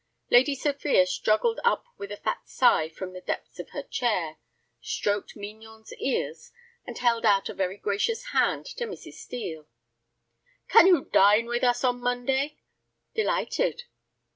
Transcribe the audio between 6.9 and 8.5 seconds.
held out a very gracious